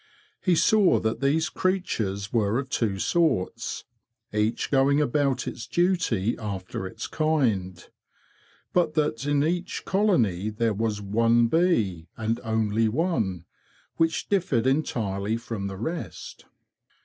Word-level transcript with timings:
He 0.41 0.55
saw 0.55 0.99
that 0.99 1.19
these 1.19 1.47
creatures 1.47 2.33
were 2.33 2.57
of 2.57 2.71
two 2.71 2.97
sorts, 2.97 3.83
each 4.33 4.71
going 4.71 4.99
about 4.99 5.47
its 5.47 5.67
duty 5.67 6.35
after 6.39 6.87
its 6.87 7.05
kind, 7.05 7.87
but 8.73 8.95
that 8.95 9.27
in 9.27 9.43
each 9.43 9.85
colony 9.85 10.49
there 10.49 10.73
was 10.73 11.03
one 11.03 11.45
bee, 11.49 12.07
and 12.17 12.39
only 12.43 12.89
one, 12.89 13.45
which 13.97 14.27
differed 14.27 14.65
entirely 14.65 15.37
from 15.37 15.67
the 15.67 15.77
rest. 15.77 16.45